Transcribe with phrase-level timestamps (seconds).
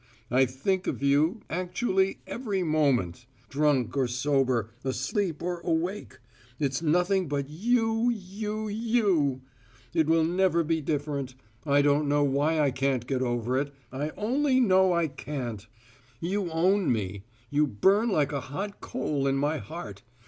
[0.31, 3.27] I think of you actually every moment.
[3.49, 6.17] Drunk or sober, asleep or awake,
[6.59, 9.41] it's nothing but you, you, you!
[9.93, 11.35] It will never be different:
[11.67, 15.67] I don't know why I can't get over it I only know I can't.
[16.19, 17.21] You own me;
[17.51, 20.01] you burn like a hot coal in my heart.